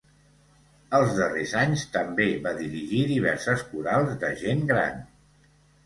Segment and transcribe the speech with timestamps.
[0.99, 5.03] Els darrers anys també va dirigir diverses corals de gent gran.